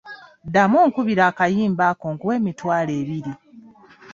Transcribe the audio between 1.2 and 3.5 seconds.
akayimba ako nkuwe emitwalo ebiri.